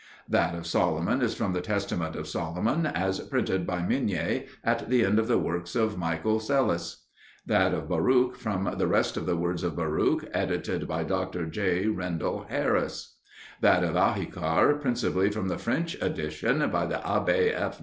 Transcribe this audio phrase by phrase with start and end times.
[0.27, 5.05] That of Solomon is from The Testament of Solomon as printed by Migne at the
[5.05, 7.05] end of the works of Michael Psellus.
[7.45, 11.45] That of Baruch from The Rest of the Words of Baruch, edited by Dr.
[11.45, 11.85] J.
[11.85, 13.17] Rendel Harris.
[13.61, 17.79] That of Ahikar principally from the French edition by the Abbe F.